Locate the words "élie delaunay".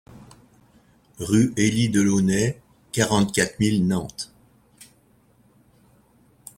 1.57-2.59